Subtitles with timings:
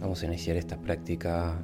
[0.00, 1.60] Vamos a iniciar esta práctica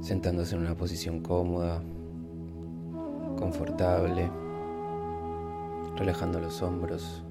[0.00, 1.82] sentándose en una posición cómoda,
[3.38, 4.28] confortable,
[5.96, 7.24] relajando los hombros,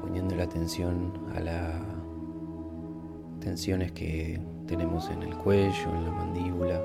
[0.00, 1.74] poniendo la atención a las
[3.40, 6.80] tensiones que tenemos en el cuello, en la mandíbula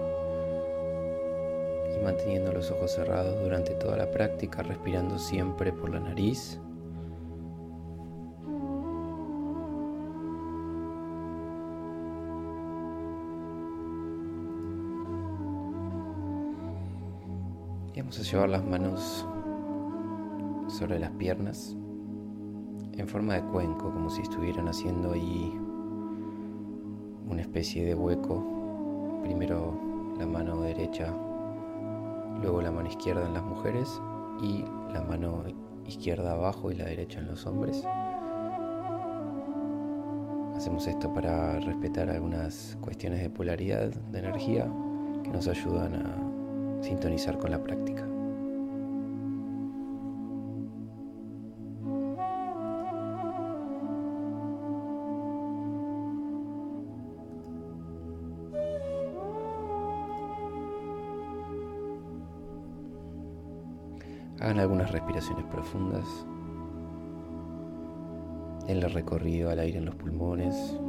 [1.95, 6.59] y manteniendo los ojos cerrados durante toda la práctica, respirando siempre por la nariz
[18.09, 19.27] Vamos a llevar las manos
[20.67, 21.77] sobre las piernas
[22.97, 25.55] en forma de cuenco, como si estuvieran haciendo ahí
[27.27, 29.21] una especie de hueco.
[29.21, 29.79] Primero
[30.17, 31.13] la mano derecha,
[32.41, 34.01] luego la mano izquierda en las mujeres
[34.41, 35.43] y la mano
[35.85, 37.85] izquierda abajo y la derecha en los hombres.
[40.55, 44.67] Hacemos esto para respetar algunas cuestiones de polaridad de energía
[45.23, 46.28] que nos ayudan a
[46.81, 48.05] sintonizar con la práctica.
[64.39, 66.05] Hagan algunas respiraciones profundas.
[68.65, 70.79] Denle recorrido al aire en los pulmones.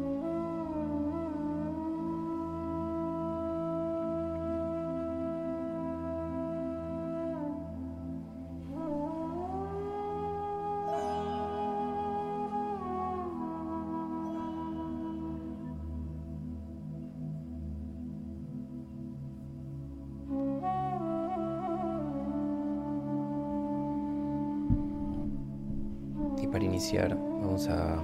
[27.69, 28.03] A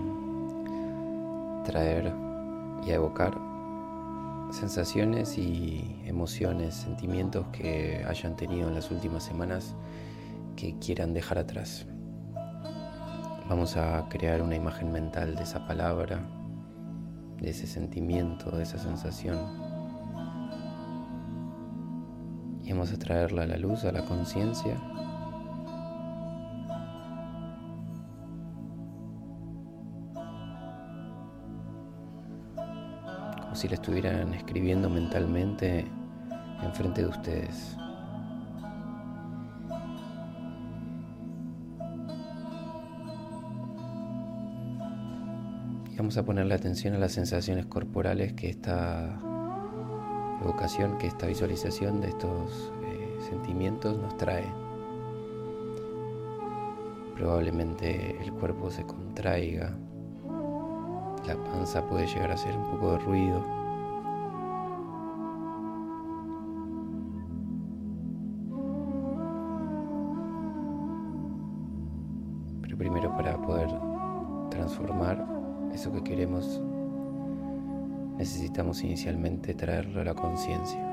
[1.64, 2.12] traer
[2.86, 3.36] y a evocar
[4.50, 9.74] sensaciones y emociones, sentimientos que hayan tenido en las últimas semanas
[10.56, 11.86] que quieran dejar atrás.
[13.48, 16.20] Vamos a crear una imagen mental de esa palabra,
[17.40, 19.38] de ese sentimiento, de esa sensación.
[22.62, 24.76] Y vamos a traerla a la luz, a la conciencia
[33.56, 35.86] si la estuvieran escribiendo mentalmente
[36.62, 37.76] enfrente de ustedes.
[45.96, 49.18] Vamos a ponerle atención a las sensaciones corporales que esta
[50.42, 54.44] evocación, que esta visualización de estos eh, sentimientos nos trae.
[57.14, 59.74] Probablemente el cuerpo se contraiga,
[61.26, 63.42] la panza puede llegar a hacer un poco de ruido.
[72.62, 73.68] Pero primero para poder
[74.50, 75.26] transformar
[75.72, 76.62] eso que queremos,
[78.18, 80.85] necesitamos inicialmente traerlo a la conciencia.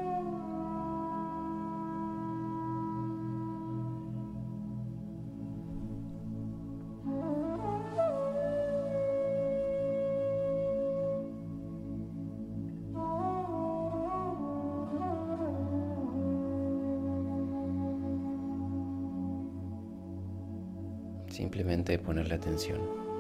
[21.84, 23.13] Simplemente ponerle atención.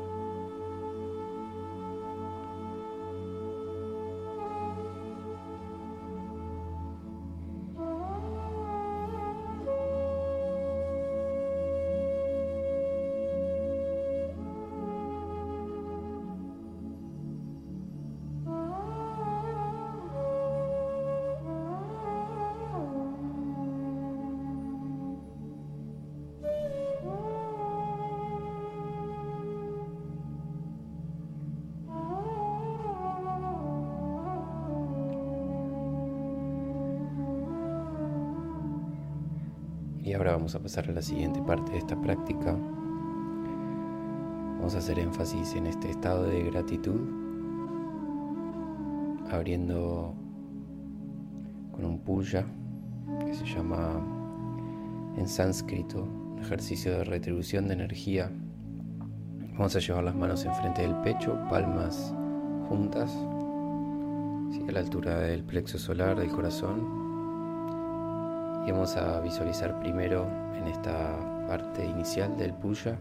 [40.13, 42.51] Y ahora vamos a pasar a la siguiente parte de esta práctica.
[44.59, 47.01] Vamos a hacer énfasis en este estado de gratitud,
[49.31, 50.13] abriendo
[51.71, 52.45] con un puya
[53.25, 54.05] que se llama
[55.17, 56.07] en sánscrito
[56.39, 58.31] ejercicio de retribución de energía.
[59.53, 62.13] Vamos a llevar las manos enfrente del pecho, palmas
[62.69, 63.11] juntas,
[64.67, 67.02] a la altura del plexo solar del corazón
[68.65, 71.17] y vamos a visualizar primero en esta
[71.47, 72.97] parte inicial del puya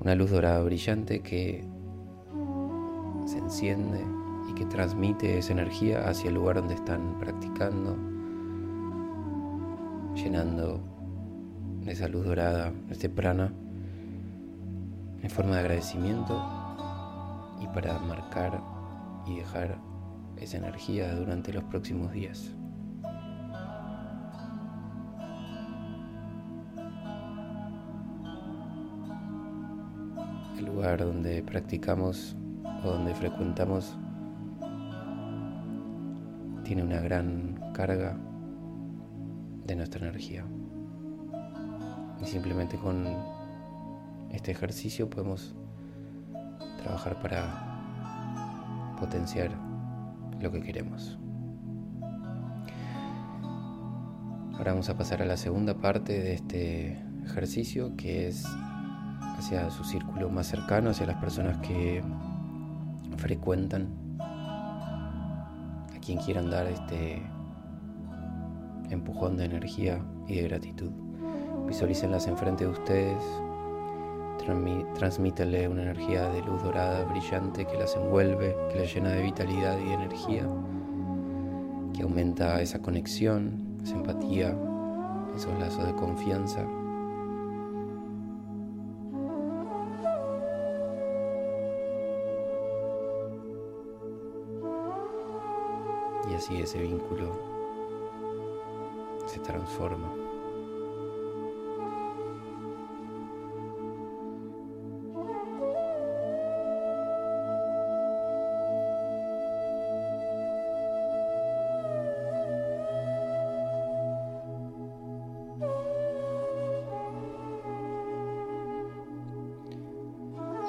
[0.00, 1.64] una luz dorada brillante que
[3.26, 4.00] se enciende
[4.48, 7.96] y que transmite esa energía hacia el lugar donde están practicando,
[10.14, 10.80] llenando
[11.86, 13.52] esa luz dorada, este prana,
[15.22, 16.40] en forma de agradecimiento
[17.60, 18.62] y para marcar
[19.26, 19.78] y dejar
[20.36, 22.54] esa energía durante los próximos días.
[30.76, 32.36] Lugar donde practicamos
[32.84, 33.96] o donde frecuentamos
[36.64, 38.18] tiene una gran carga
[39.64, 40.44] de nuestra energía.
[42.20, 43.06] Y simplemente con
[44.30, 45.54] este ejercicio podemos
[46.82, 49.52] trabajar para potenciar
[50.42, 51.18] lo que queremos.
[54.52, 58.44] Ahora vamos a pasar a la segunda parte de este ejercicio que es
[59.38, 62.02] hacia su círculo más cercano, hacia las personas que
[63.16, 63.88] frecuentan,
[64.20, 67.22] a quien quieran dar este
[68.90, 70.90] empujón de energía y de gratitud.
[71.66, 73.22] Visualícenlas enfrente de ustedes,
[74.94, 79.78] transmítanle una energía de luz dorada, brillante, que las envuelve, que las llena de vitalidad
[79.78, 80.46] y de energía,
[81.92, 84.56] que aumenta esa conexión, esa empatía,
[85.34, 86.64] esos lazos de confianza.
[96.36, 97.32] Así ese vínculo
[99.26, 100.12] se transforma.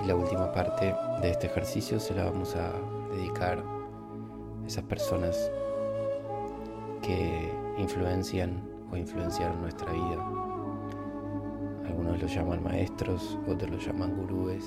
[0.05, 2.71] la última parte de este ejercicio se la vamos a
[3.11, 3.76] dedicar
[4.67, 5.49] esas personas
[7.01, 8.61] que influencian
[8.91, 10.23] o influenciaron nuestra vida.
[11.85, 14.65] Algunos los llaman maestros, otros los llaman gurúes,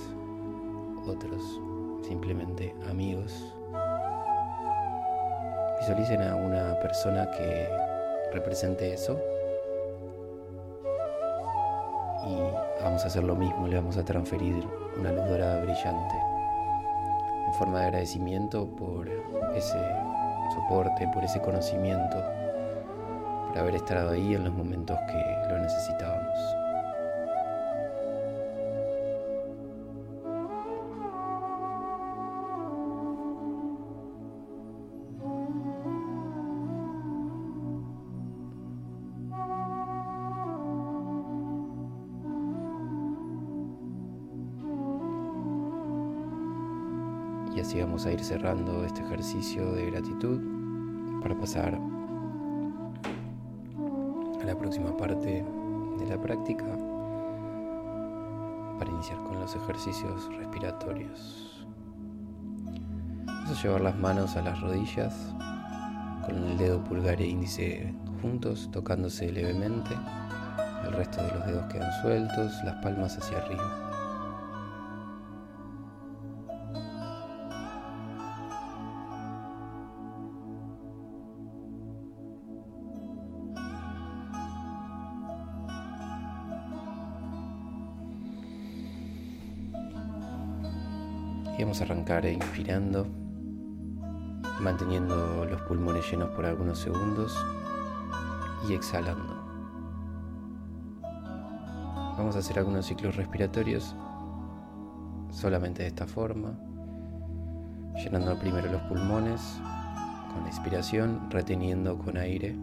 [1.07, 1.61] otros
[2.03, 3.55] simplemente amigos.
[5.81, 7.69] Visualicen a una persona que
[8.33, 9.21] represente eso
[12.27, 14.67] y vamos a hacer lo mismo, le vamos a transferir
[14.99, 16.30] una luz dorada brillante
[17.61, 19.07] forma de agradecimiento por
[19.55, 19.79] ese
[20.55, 22.17] soporte, por ese conocimiento,
[23.49, 26.70] por haber estado ahí en los momentos que lo necesitábamos.
[48.01, 50.41] Vamos a ir cerrando este ejercicio de gratitud
[51.21, 51.79] para pasar
[54.41, 55.45] a la próxima parte
[55.99, 56.65] de la práctica
[58.79, 61.67] para iniciar con los ejercicios respiratorios.
[63.27, 65.15] Vamos a llevar las manos a las rodillas
[66.25, 69.95] con el dedo pulgar e índice juntos tocándose levemente.
[70.87, 73.90] El resto de los dedos quedan sueltos, las palmas hacia arriba.
[91.71, 93.07] Vamos a arrancar inspirando,
[94.61, 97.39] manteniendo los pulmones llenos por algunos segundos
[98.69, 99.37] y exhalando.
[102.19, 103.95] Vamos a hacer algunos ciclos respiratorios
[105.31, 106.59] solamente de esta forma,
[108.03, 109.41] llenando primero los pulmones
[110.35, 112.57] con la inspiración, reteniendo con aire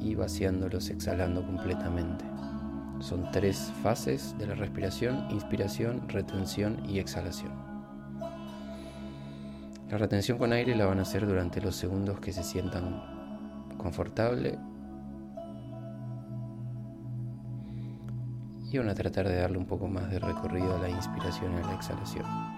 [0.00, 2.35] y vaciándolos exhalando completamente.
[3.00, 7.52] Son tres fases de la respiración, inspiración, retención y exhalación.
[9.90, 13.02] La retención con aire la van a hacer durante los segundos que se sientan
[13.76, 14.58] confortable
[18.72, 21.62] y van a tratar de darle un poco más de recorrido a la inspiración y
[21.62, 22.55] a la exhalación.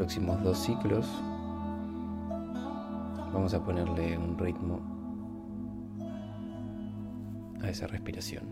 [0.00, 1.06] Próximos dos ciclos
[3.34, 4.80] vamos a ponerle un ritmo
[7.60, 8.44] a esa respiración.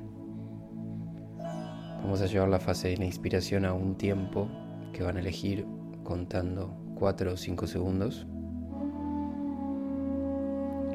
[2.03, 4.47] Vamos a llevar la fase de la inspiración a un tiempo
[4.93, 5.65] que van a elegir
[6.05, 8.27] contando 4 o 5 segundos.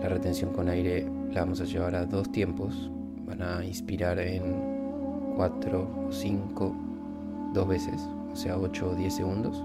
[0.03, 2.91] La retención con aire la vamos a llevar a dos tiempos.
[3.25, 6.75] Van a inspirar en 4 o 5
[7.55, 9.63] dos veces, o sea 8 o 10 segundos.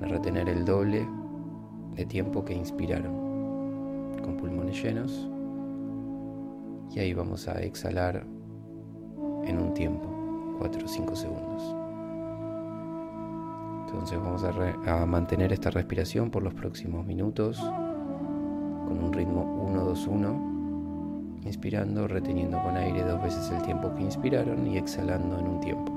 [0.00, 1.08] A retener el doble
[1.94, 3.14] de tiempo que inspiraron
[4.22, 5.28] con pulmones llenos
[6.94, 8.26] y ahí vamos a exhalar
[9.44, 10.08] en un tiempo,
[10.58, 11.74] 4 o 5 segundos.
[13.86, 21.46] Entonces vamos a, a, mantener esta respiración por los próximos minutos con un ritmo 1-2-1,
[21.46, 25.95] inspirando, reteniendo con aire dos veces el tiempo que inspiraron y exhalando en un tiempo.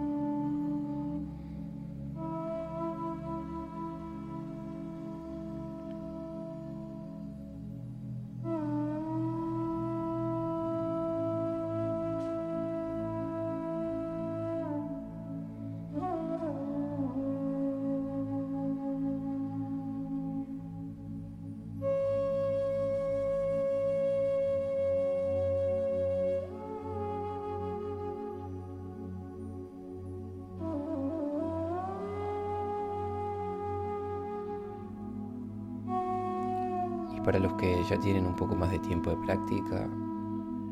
[37.23, 39.87] Para los que ya tienen un poco más de tiempo de práctica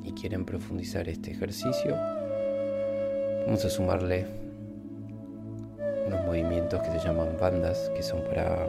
[0.03, 1.95] y quieren profundizar este ejercicio,
[3.45, 4.25] vamos a sumarle
[6.07, 8.67] unos movimientos que se llaman bandas, que son para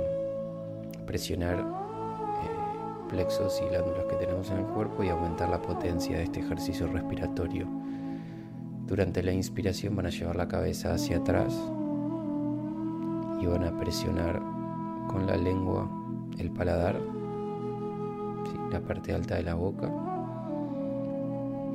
[1.06, 6.24] presionar eh, plexos y glándulas que tenemos en el cuerpo y aumentar la potencia de
[6.24, 7.66] este ejercicio respiratorio.
[8.86, 11.54] Durante la inspiración van a llevar la cabeza hacia atrás
[13.40, 14.40] y van a presionar
[15.08, 15.88] con la lengua
[16.38, 17.17] el paladar
[18.70, 19.90] la parte alta de la boca.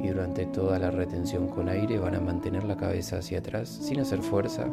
[0.01, 4.00] Y durante toda la retención con aire van a mantener la cabeza hacia atrás sin
[4.00, 4.67] hacer fuerza,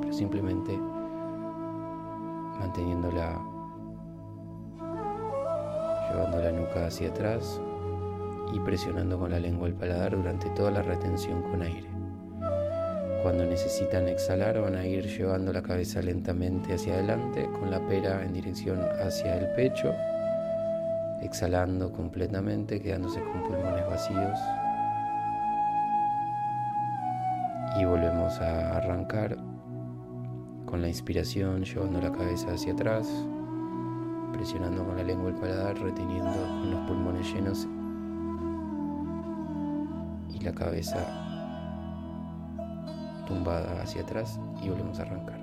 [0.00, 0.76] pero simplemente
[2.58, 3.40] manteniéndola,
[6.10, 7.60] llevando la nuca hacia atrás
[8.52, 11.88] y presionando con la lengua el paladar durante toda la retención con aire.
[13.22, 18.24] Cuando necesitan exhalar van a ir llevando la cabeza lentamente hacia adelante con la pera
[18.24, 19.94] en dirección hacia el pecho
[21.22, 24.38] exhalando completamente, quedándose con pulmones vacíos.
[27.80, 29.36] Y volvemos a arrancar
[30.66, 33.08] con la inspiración, llevando la cabeza hacia atrás,
[34.32, 37.66] presionando con la lengua el paladar, reteniendo con los pulmones llenos
[40.30, 40.98] y la cabeza
[43.26, 45.41] tumbada hacia atrás y volvemos a arrancar.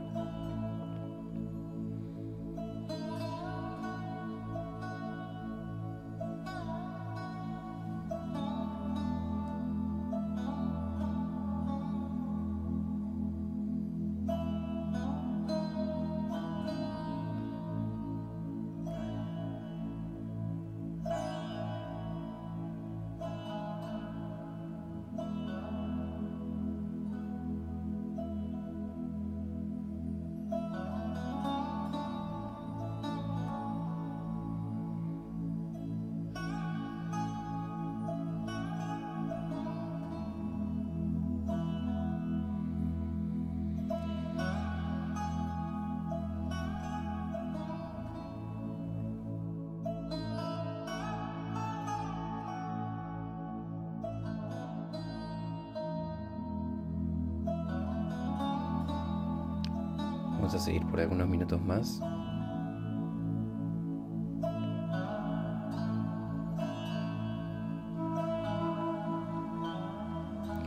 [60.50, 62.00] Vamos a seguir por algunos minutos más.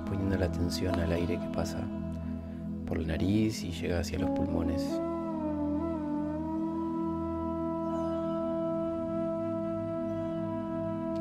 [0.07, 1.79] Poniendo la atención al aire que pasa
[2.87, 4.85] por la nariz y llega hacia los pulmones.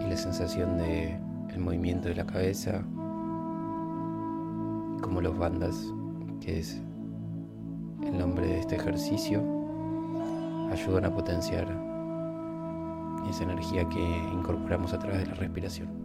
[0.06, 2.84] Y la sensación de el movimiento de la cabeza,
[5.02, 5.84] como los bandas,
[6.40, 6.80] que es
[8.12, 9.42] el nombre de este ejercicio,
[10.72, 11.68] ayudan a potenciar
[13.30, 14.02] esa energía que
[14.34, 16.01] incorporamos a través de la respiración.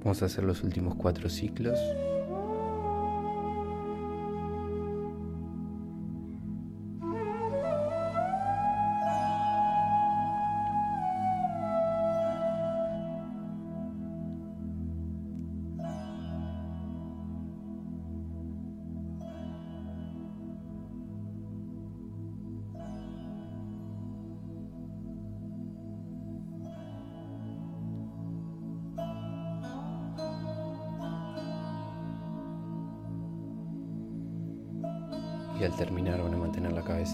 [0.00, 1.78] Vamos a hacer los últimos cuatro ciclos.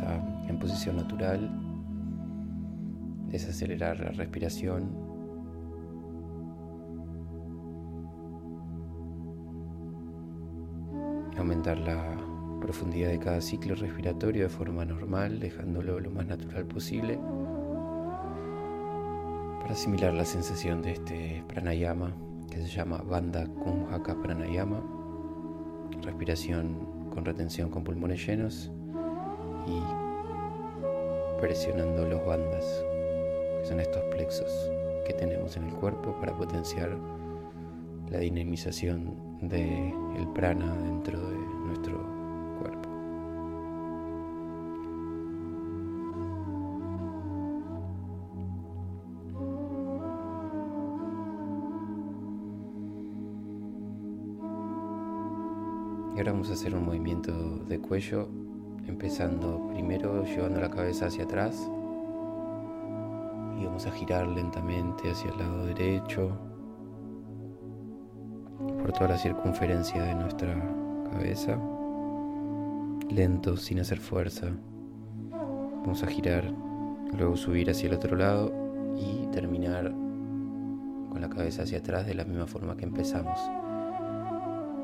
[0.02, 1.50] En posición natural,
[3.30, 4.90] desacelerar la respiración.
[11.36, 12.16] Aumentar la
[12.60, 17.18] profundidad de cada ciclo respiratorio de forma normal, dejándolo lo más natural posible
[19.60, 22.14] para asimilar la sensación de este pranayama
[22.50, 24.82] que se llama Bandha Kumhaka Pranayama,
[26.02, 28.70] respiración con retención con pulmones llenos
[29.66, 29.82] y
[31.40, 32.84] presionando los bandas,
[33.60, 34.70] que son estos plexos
[35.06, 36.96] que tenemos en el cuerpo para potenciar
[38.10, 41.98] la dinamización del prana dentro de nuestro
[42.60, 42.88] cuerpo.
[56.14, 57.32] Y ahora vamos a hacer un movimiento
[57.66, 58.28] de cuello,
[58.86, 61.68] empezando primero llevando la cabeza hacia atrás
[63.58, 66.36] y vamos a girar lentamente hacia el lado derecho
[68.80, 70.54] por toda la circunferencia de nuestra
[71.10, 71.58] cabeza,
[73.10, 74.48] lento, sin hacer fuerza.
[75.30, 76.52] Vamos a girar,
[77.16, 78.52] luego subir hacia el otro lado
[78.96, 79.92] y terminar
[81.10, 83.38] con la cabeza hacia atrás de la misma forma que empezamos.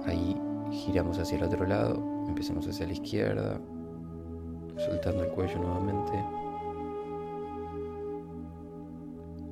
[0.07, 0.37] Ahí
[0.71, 3.61] giramos hacia el otro lado, empezamos hacia la izquierda,
[4.85, 6.13] soltando el cuello nuevamente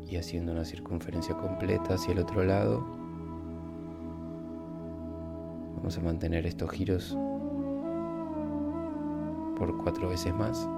[0.09, 2.85] y haciendo una circunferencia completa hacia el otro lado.
[5.77, 7.17] Vamos a mantener estos giros
[9.59, 10.69] por cuatro veces más.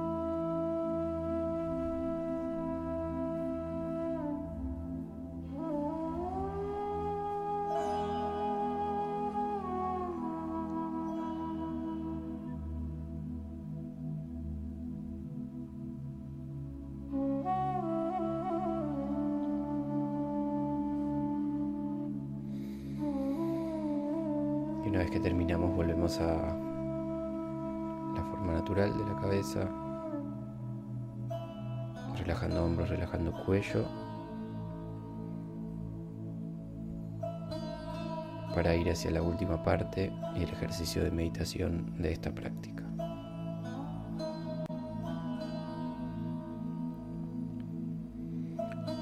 [38.55, 42.85] Para ir hacia la última parte y el ejercicio de meditación de esta práctica.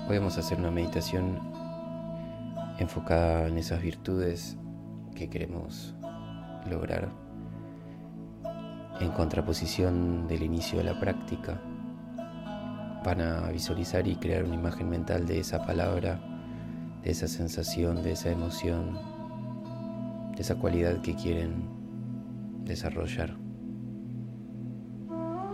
[0.09, 1.39] Hoy vamos a hacer una meditación
[2.79, 4.57] enfocada en esas virtudes
[5.15, 5.95] que queremos
[6.69, 7.11] lograr
[9.01, 11.61] en contraposición del inicio de la práctica.
[13.05, 16.21] Van a visualizar y crear una imagen mental de esa palabra,
[17.03, 18.99] de esa sensación, de esa emoción,
[20.35, 21.69] de esa cualidad que quieren
[22.65, 23.37] desarrollar.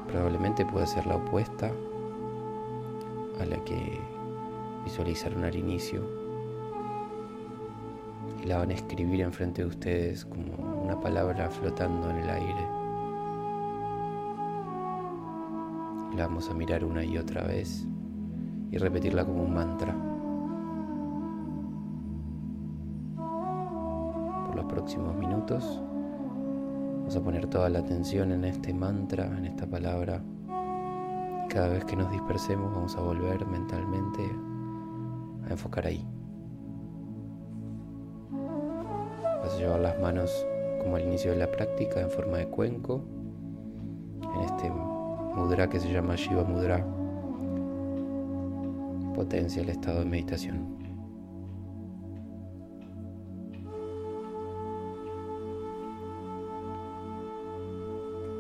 [0.09, 1.71] Probablemente pueda ser la opuesta
[3.41, 3.99] a la que
[4.85, 6.25] visualizaron al inicio
[8.47, 12.84] la van a escribir enfrente de ustedes como una palabra flotando en el aire.
[16.17, 17.85] La vamos a mirar una y otra vez
[18.71, 19.93] y repetirla como un mantra.
[24.47, 25.83] Por los próximos minutos
[26.99, 30.23] vamos a poner toda la atención en este mantra, en esta palabra.
[31.49, 34.23] Cada vez que nos dispersemos vamos a volver mentalmente
[35.49, 36.07] a enfocar ahí.
[39.43, 40.47] Vas a llevar las manos
[40.81, 43.03] como al inicio de la práctica en forma de cuenco,
[44.33, 44.71] en este
[45.35, 46.85] mudra que se llama Shiva Mudra.
[49.15, 50.77] Potencia el estado de meditación.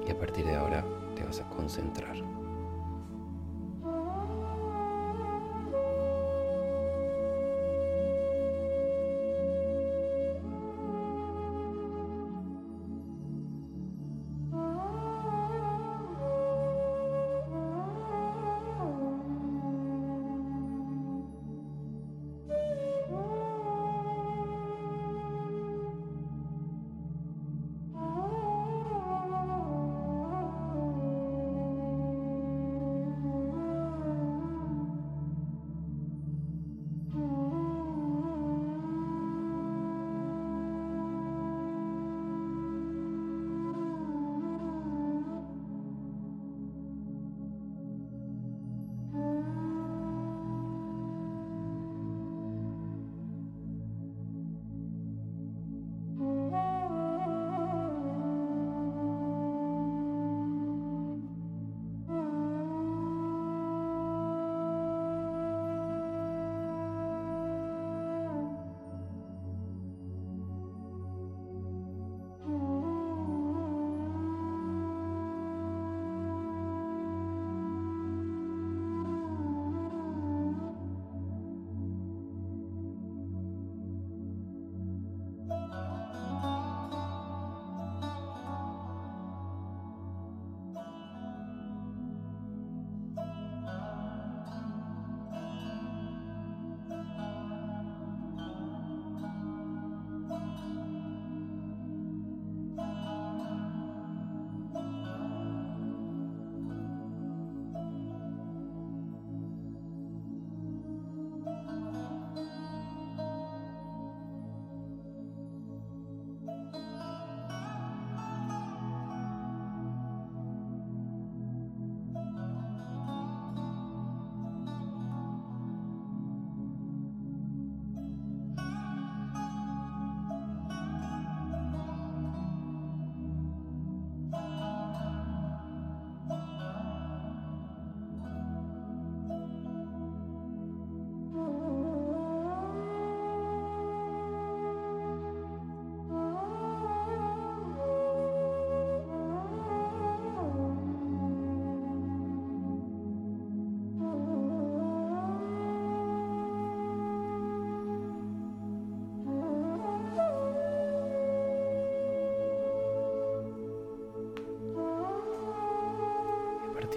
[0.06, 2.16] Y a partir de ahora te vas a concentrar.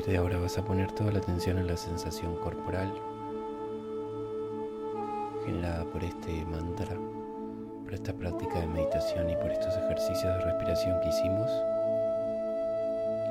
[0.08, 2.94] Partir de ahora vas a poner toda la atención en la sensación corporal
[5.46, 6.96] generada por este mantra,
[7.84, 11.50] por esta práctica de meditación y por estos ejercicios de respiración que hicimos,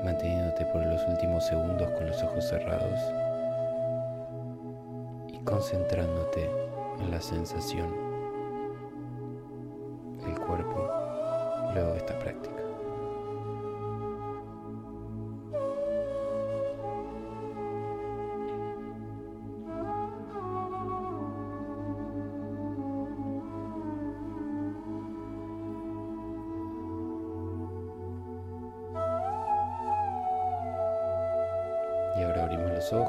[0.05, 3.01] manteniéndote por los últimos segundos con los ojos cerrados
[5.29, 6.51] y concentrándote
[7.01, 7.89] en la sensación
[10.25, 10.91] del cuerpo
[11.73, 12.56] luego de esta práctica.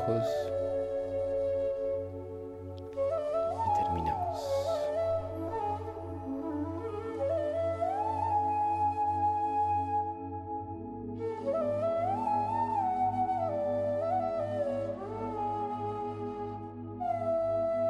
[0.07, 0.46] Ojos